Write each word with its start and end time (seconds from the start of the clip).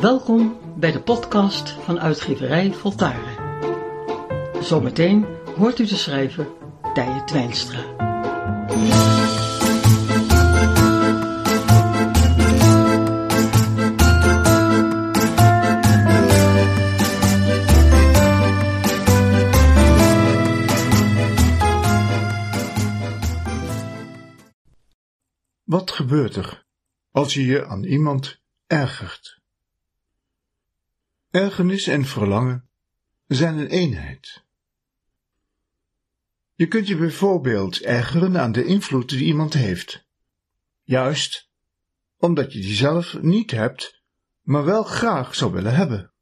Welkom 0.00 0.58
bij 0.76 0.92
de 0.92 1.02
podcast 1.02 1.70
van 1.70 2.00
uitgeverij 2.00 2.72
Voltaren. 2.72 3.36
Zometeen 4.62 5.26
hoort 5.56 5.78
u 5.78 5.86
de 5.86 5.96
schrijver 5.96 6.48
Tije 6.94 7.24
Twijnstra. 7.24 7.96
Wat 25.64 25.90
gebeurt 25.90 26.36
er 26.36 26.66
als 27.10 27.34
je 27.34 27.44
je 27.44 27.66
aan 27.66 27.84
iemand 27.84 28.40
ergert? 28.66 29.39
Ergernis 31.30 31.86
en 31.86 32.04
verlangen 32.04 32.68
zijn 33.26 33.58
een 33.58 33.66
eenheid. 33.66 34.44
Je 36.54 36.66
kunt 36.66 36.86
je 36.86 36.96
bijvoorbeeld 36.96 37.80
ergeren 37.80 38.40
aan 38.40 38.52
de 38.52 38.64
invloed 38.64 39.08
die 39.08 39.24
iemand 39.24 39.52
heeft, 39.52 40.06
juist 40.82 41.48
omdat 42.16 42.52
je 42.52 42.60
die 42.60 42.74
zelf 42.74 43.20
niet 43.20 43.50
hebt, 43.50 44.02
maar 44.40 44.64
wel 44.64 44.82
graag 44.82 45.34
zou 45.34 45.52
willen 45.52 45.74
hebben. 45.74 46.12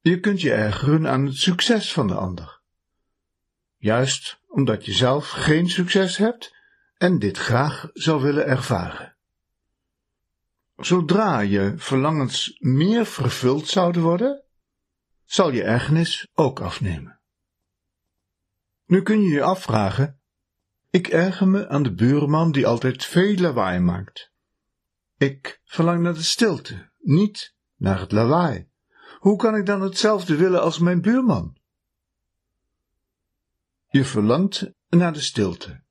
Je 0.00 0.20
kunt 0.20 0.40
je 0.40 0.52
ergeren 0.52 1.08
aan 1.08 1.26
het 1.26 1.36
succes 1.36 1.92
van 1.92 2.06
de 2.06 2.14
ander, 2.14 2.60
juist 3.76 4.40
omdat 4.46 4.84
je 4.84 4.92
zelf 4.92 5.28
geen 5.28 5.68
succes 5.68 6.16
hebt 6.16 6.54
en 6.96 7.18
dit 7.18 7.38
graag 7.38 7.90
zou 7.92 8.22
willen 8.22 8.46
ervaren. 8.46 9.15
Zodra 10.76 11.40
je 11.40 11.74
verlangens 11.76 12.56
meer 12.58 13.06
vervuld 13.06 13.68
zouden 13.68 14.02
worden, 14.02 14.44
zal 15.24 15.50
je 15.50 15.62
ergernis 15.62 16.28
ook 16.34 16.60
afnemen. 16.60 17.20
Nu 18.86 19.02
kun 19.02 19.20
je 19.20 19.28
je 19.28 19.42
afvragen, 19.42 20.20
ik 20.90 21.08
erger 21.08 21.48
me 21.48 21.68
aan 21.68 21.82
de 21.82 21.94
buurman 21.94 22.52
die 22.52 22.66
altijd 22.66 23.04
veel 23.04 23.34
lawaai 23.34 23.78
maakt. 23.78 24.32
Ik 25.16 25.60
verlang 25.64 26.02
naar 26.02 26.14
de 26.14 26.22
stilte, 26.22 26.90
niet 26.98 27.54
naar 27.76 28.00
het 28.00 28.12
lawaai. 28.12 28.68
Hoe 29.18 29.36
kan 29.36 29.54
ik 29.54 29.66
dan 29.66 29.80
hetzelfde 29.80 30.36
willen 30.36 30.62
als 30.62 30.78
mijn 30.78 31.00
buurman? 31.00 31.56
Je 33.88 34.04
verlangt 34.04 34.70
naar 34.88 35.12
de 35.12 35.20
stilte 35.20 35.84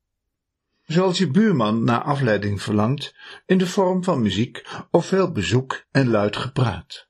zoals 0.86 1.18
je 1.18 1.32
buurman 1.32 1.84
naar 1.84 2.02
afleiding 2.02 2.62
verlangt, 2.62 3.16
in 3.46 3.58
de 3.58 3.68
vorm 3.68 4.04
van 4.04 4.22
muziek 4.22 4.68
of 4.92 5.06
veel 5.06 5.32
bezoek 5.32 5.86
en 5.92 6.10
luid 6.10 6.36
gepraat. 6.36 7.08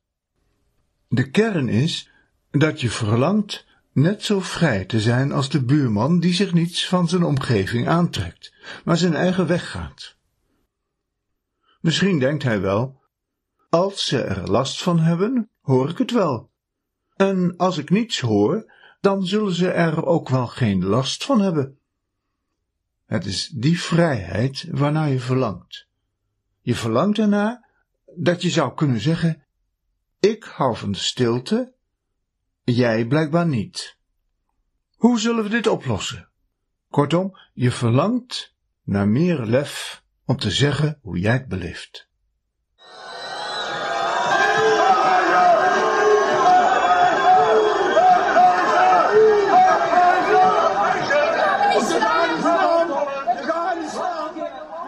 De 1.08 1.30
kern 1.30 1.70
is 1.70 2.12
dat 2.52 2.82
je 2.82 2.90
verlangt 2.90 3.66
net 3.92 4.24
zo 4.24 4.40
vrij 4.40 4.86
te 4.86 5.00
zijn 5.00 5.32
als 5.32 5.50
de 5.50 5.64
buurman 5.64 6.20
die 6.20 6.34
zich 6.34 6.54
niets 6.54 6.88
van 6.88 7.10
zijn 7.10 7.24
omgeving 7.24 7.88
aantrekt, 7.88 8.54
maar 8.84 8.98
zijn 8.98 9.14
eigen 9.14 9.48
weg 9.48 9.72
gaat. 9.72 10.18
Misschien 11.82 12.20
denkt 12.20 12.44
hij 12.44 12.62
wel, 12.62 13.02
als 13.70 14.06
ze 14.06 14.22
er 14.22 14.52
last 14.52 14.84
van 14.84 15.00
hebben, 15.00 15.50
hoor 15.62 15.90
ik 15.90 15.98
het 15.98 16.12
wel. 16.12 16.52
En 17.16 17.54
als 17.58 17.78
ik 17.78 17.90
niets 17.90 18.20
hoor, 18.20 18.74
dan 19.02 19.26
zullen 19.26 19.54
ze 19.54 19.70
er 19.70 20.06
ook 20.06 20.30
wel 20.30 20.48
geen 20.48 20.86
last 20.86 21.26
van 21.26 21.42
hebben. 21.42 21.80
Het 23.06 23.26
is 23.26 23.48
die 23.48 23.82
vrijheid 23.82 24.66
waarnaar 24.72 25.10
je 25.10 25.20
verlangt. 25.20 25.88
Je 26.62 26.76
verlangt 26.76 27.18
ernaar 27.18 27.70
dat 28.16 28.42
je 28.42 28.50
zou 28.50 28.74
kunnen 28.74 29.00
zeggen: 29.00 29.46
Ik 30.20 30.44
hou 30.44 30.78
van 30.78 30.92
de 30.92 30.98
stilte, 30.98 31.74
jij 32.64 33.06
blijkbaar 33.06 33.48
niet. 33.48 33.98
Hoe 34.96 35.20
zullen 35.20 35.44
we 35.44 35.50
dit 35.50 35.68
oplossen? 35.68 36.30
Kortom, 36.90 37.38
je 37.54 37.72
verlangt 37.72 38.56
naar 38.84 39.08
meer 39.08 39.46
lef 39.46 40.04
om 40.26 40.38
te 40.38 40.52
zeggen 40.52 41.00
hoe 41.02 41.20
jij 41.20 41.34
het 41.34 41.48
beleeft. 41.48 42.05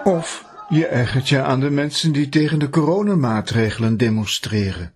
Of 0.07 0.45
je 0.69 0.87
ergert 0.87 1.29
je 1.29 1.41
aan 1.41 1.59
de 1.59 1.69
mensen 1.69 2.11
die 2.11 2.29
tegen 2.29 2.59
de 2.59 2.69
coronamaatregelen 2.69 3.97
demonstreren. 3.97 4.93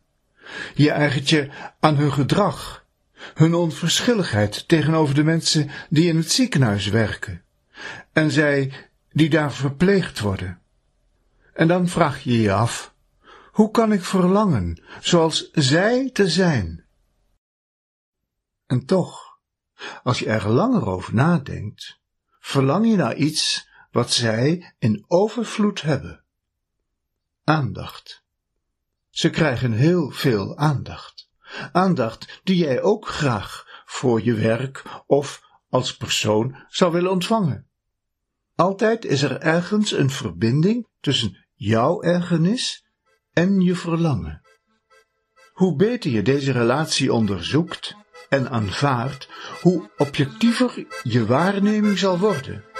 Je 0.73 0.91
ergert 0.91 1.29
je 1.29 1.49
aan 1.79 1.95
hun 1.95 2.13
gedrag, 2.13 2.85
hun 3.33 3.53
onverschilligheid 3.53 4.67
tegenover 4.67 5.15
de 5.15 5.23
mensen 5.23 5.69
die 5.89 6.07
in 6.07 6.15
het 6.17 6.31
ziekenhuis 6.31 6.87
werken, 6.87 7.43
en 8.13 8.31
zij 8.31 8.73
die 9.11 9.29
daar 9.29 9.53
verpleegd 9.53 10.19
worden. 10.19 10.61
En 11.53 11.67
dan 11.67 11.87
vraag 11.87 12.23
je 12.23 12.41
je 12.41 12.53
af, 12.53 12.93
hoe 13.51 13.71
kan 13.71 13.91
ik 13.91 14.03
verlangen 14.03 14.83
zoals 14.99 15.49
zij 15.51 16.09
te 16.13 16.27
zijn? 16.27 16.85
En 18.67 18.85
toch, 18.85 19.39
als 20.03 20.19
je 20.19 20.25
er 20.25 20.49
langer 20.49 20.87
over 20.87 21.13
nadenkt, 21.13 21.99
verlang 22.39 22.89
je 22.89 22.95
naar 22.95 23.15
iets 23.15 23.69
wat 23.91 24.11
zij 24.11 24.73
in 24.79 25.05
overvloed 25.07 25.81
hebben. 25.81 26.23
Aandacht. 27.43 28.23
Ze 29.09 29.29
krijgen 29.29 29.71
heel 29.71 30.11
veel 30.11 30.57
aandacht. 30.57 31.29
Aandacht 31.71 32.41
die 32.43 32.57
jij 32.57 32.81
ook 32.81 33.07
graag 33.07 33.65
voor 33.85 34.21
je 34.21 34.33
werk 34.33 34.83
of 35.05 35.41
als 35.69 35.97
persoon 35.97 36.65
zou 36.67 36.91
willen 36.91 37.11
ontvangen. 37.11 37.67
Altijd 38.55 39.05
is 39.05 39.21
er 39.21 39.39
ergens 39.39 39.91
een 39.91 40.09
verbinding 40.09 40.87
tussen 40.99 41.45
jouw 41.53 42.01
ergernis 42.01 42.85
en 43.33 43.61
je 43.61 43.75
verlangen. 43.75 44.41
Hoe 45.53 45.75
beter 45.75 46.11
je 46.11 46.21
deze 46.21 46.51
relatie 46.51 47.13
onderzoekt 47.13 47.95
en 48.29 48.49
aanvaardt, 48.49 49.29
hoe 49.61 49.89
objectiever 49.97 50.85
je 51.03 51.25
waarneming 51.25 51.97
zal 51.97 52.19
worden. 52.19 52.70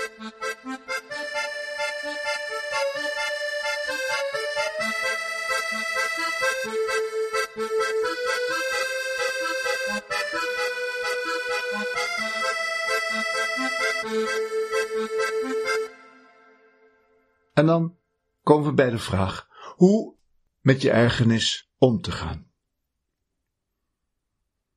En 17.53 17.65
dan 17.65 17.97
komen 18.43 18.65
we 18.65 18.73
bij 18.73 18.89
de 18.89 18.99
vraag 18.99 19.47
hoe 19.75 20.15
met 20.59 20.81
je 20.81 20.91
ergernis 20.91 21.71
om 21.77 22.01
te 22.01 22.11
gaan. 22.11 22.51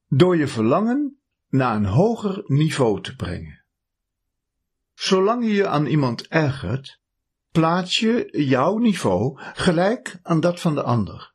Door 0.08 0.36
je 0.36 0.48
verlangen 0.48 1.18
naar 1.48 1.76
een 1.76 1.84
hoger 1.84 2.42
niveau 2.46 3.02
te 3.02 3.16
brengen. 3.16 3.64
Zolang 4.94 5.44
je 5.44 5.52
je 5.52 5.66
aan 5.66 5.86
iemand 5.86 6.26
ergert, 6.28 7.00
plaats 7.50 7.98
je 7.98 8.44
jouw 8.46 8.78
niveau 8.78 9.38
gelijk 9.38 10.18
aan 10.22 10.40
dat 10.40 10.60
van 10.60 10.74
de 10.74 10.82
ander. 10.82 11.32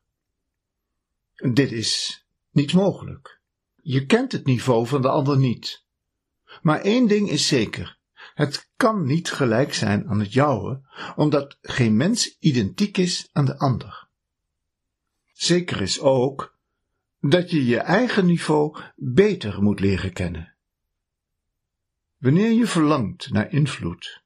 Dit 1.52 1.72
is 1.72 2.24
niet 2.50 2.72
mogelijk. 2.72 3.39
Je 3.82 4.06
kent 4.06 4.32
het 4.32 4.46
niveau 4.46 4.86
van 4.86 5.02
de 5.02 5.08
ander 5.08 5.38
niet. 5.38 5.84
Maar 6.62 6.80
één 6.80 7.06
ding 7.06 7.30
is 7.30 7.46
zeker. 7.46 7.98
Het 8.34 8.70
kan 8.76 9.04
niet 9.04 9.30
gelijk 9.30 9.74
zijn 9.74 10.08
aan 10.08 10.20
het 10.20 10.32
jouwe, 10.32 10.80
omdat 11.16 11.58
geen 11.62 11.96
mens 11.96 12.36
identiek 12.38 12.98
is 12.98 13.28
aan 13.32 13.44
de 13.44 13.58
ander. 13.58 14.08
Zeker 15.32 15.80
is 15.80 16.00
ook 16.00 16.58
dat 17.20 17.50
je 17.50 17.64
je 17.64 17.78
eigen 17.78 18.26
niveau 18.26 18.76
beter 18.96 19.62
moet 19.62 19.80
leren 19.80 20.12
kennen. 20.12 20.54
Wanneer 22.18 22.50
je 22.50 22.66
verlangt 22.66 23.30
naar 23.30 23.52
invloed, 23.52 24.22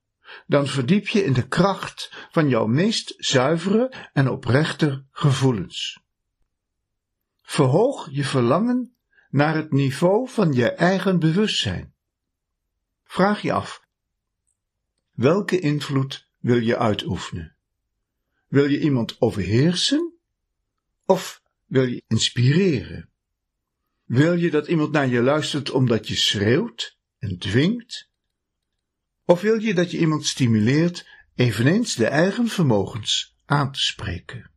dan 0.47 0.67
verdiep 0.67 1.09
je 1.09 1.25
in 1.25 1.33
de 1.33 1.49
kracht 1.49 2.29
van 2.31 2.49
jouw 2.49 2.67
meest 2.67 3.15
zuivere 3.17 4.11
en 4.13 4.29
oprechte 4.29 5.05
gevoelens. 5.11 6.01
Verhoog 7.43 8.09
je 8.11 8.25
verlangen 8.25 8.97
naar 9.35 9.55
het 9.55 9.73
niveau 9.73 10.29
van 10.29 10.53
je 10.53 10.71
eigen 10.71 11.19
bewustzijn. 11.19 11.95
Vraag 13.05 13.43
je 13.43 13.53
af, 13.53 13.83
welke 15.13 15.59
invloed 15.59 16.29
wil 16.39 16.57
je 16.57 16.79
uitoefenen? 16.79 17.57
Wil 18.49 18.71
je 18.71 18.81
iemand 18.81 19.21
overheersen? 19.21 20.13
Of 21.05 21.43
wil 21.67 21.85
je 21.85 22.03
inspireren? 22.07 23.11
Wil 24.05 24.35
je 24.35 24.51
dat 24.51 24.67
iemand 24.67 24.93
naar 24.93 25.09
je 25.09 25.21
luistert 25.21 25.71
omdat 25.71 26.09
je 26.09 26.17
schreeuwt 26.17 26.99
en 27.19 27.39
dwingt? 27.39 28.11
Of 29.25 29.41
wil 29.41 29.61
je 29.61 29.75
dat 29.75 29.91
je 29.91 29.99
iemand 29.99 30.27
stimuleert 30.27 31.09
eveneens 31.35 31.95
de 31.95 32.07
eigen 32.07 32.49
vermogens 32.49 33.37
aan 33.45 33.73
te 33.73 33.81
spreken? 33.81 34.54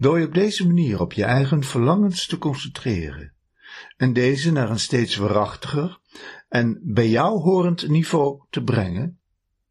Door 0.00 0.18
je 0.18 0.26
op 0.26 0.34
deze 0.34 0.66
manier 0.66 1.00
op 1.00 1.12
je 1.12 1.24
eigen 1.24 1.64
verlangens 1.64 2.26
te 2.26 2.38
concentreren 2.38 3.34
en 3.96 4.12
deze 4.12 4.52
naar 4.52 4.70
een 4.70 4.80
steeds 4.80 5.16
waarachtiger 5.16 6.00
en 6.48 6.80
bij 6.82 7.08
jou 7.08 7.40
horend 7.40 7.88
niveau 7.88 8.42
te 8.50 8.62
brengen, 8.62 9.20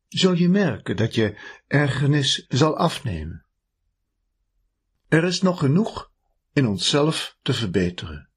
zul 0.08 0.34
je 0.34 0.50
merken 0.50 0.96
dat 0.96 1.16
je 1.16 1.38
ergernis 1.68 2.46
zal 2.48 2.78
afnemen. 2.78 3.46
Er 5.08 5.24
is 5.24 5.42
nog 5.42 5.60
genoeg 5.60 6.12
in 6.54 6.68
onszelf 6.68 7.38
te 7.42 7.54
verbeteren. 7.54 8.30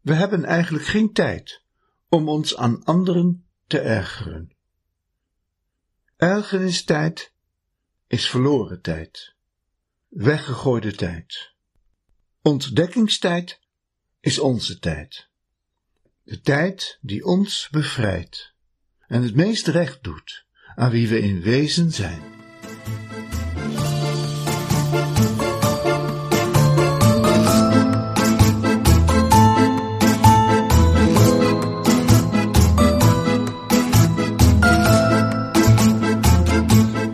We 0.00 0.14
hebben 0.14 0.44
eigenlijk 0.44 0.84
geen 0.84 1.12
tijd 1.12 1.64
om 2.08 2.28
ons 2.28 2.56
aan 2.56 2.84
anderen 2.84 3.46
te 3.66 3.78
ergeren. 3.78 4.56
Ergernistijd 6.16 7.34
is 8.06 8.30
verloren 8.30 8.80
tijd, 8.80 9.36
weggegooide 10.12 10.92
tijd. 10.92 11.54
Ontdekkingstijd 12.42 13.60
is 14.20 14.38
onze 14.38 14.78
tijd. 14.78 15.28
De 16.22 16.40
tijd 16.40 16.98
die 17.00 17.24
ons 17.24 17.68
bevrijdt 17.70 18.54
en 19.06 19.22
het 19.22 19.34
meest 19.34 19.66
recht 19.66 20.02
doet 20.02 20.46
aan 20.74 20.90
wie 20.90 21.08
we 21.08 21.20
in 21.20 21.40
wezen 21.40 21.92
zijn. 21.92 22.22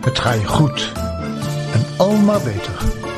Het 0.01 0.19
ga 0.19 0.33
je 0.33 0.47
goed 0.47 0.98
en 1.99 2.05
al 2.05 2.17
maar 2.17 2.41
beter. 2.41 3.08